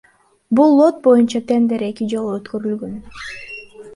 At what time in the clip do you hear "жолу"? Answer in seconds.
2.13-2.31